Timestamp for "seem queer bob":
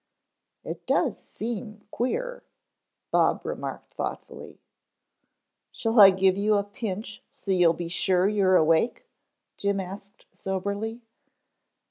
1.23-3.45